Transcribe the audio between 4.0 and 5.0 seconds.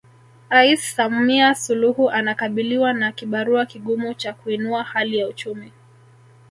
cha kuinua